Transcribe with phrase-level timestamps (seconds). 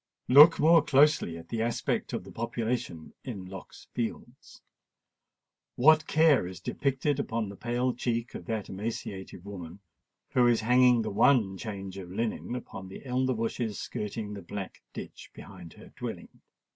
[0.27, 4.63] Look more closely at the aspect of the population in Lock's Fields.
[5.75, 9.79] What care is depicted upon the pale cheek of that emaciated woman
[10.31, 14.81] who is hanging the one change of linen upon the elder bushes skirting the black
[14.93, 16.41] ditch behind her dwelling!